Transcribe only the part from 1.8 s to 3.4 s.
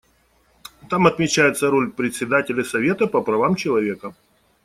Председателя Совета по